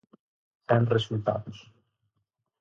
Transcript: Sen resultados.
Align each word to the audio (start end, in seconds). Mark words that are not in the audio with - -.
Sen 0.67 0.83
resultados. 0.95 1.57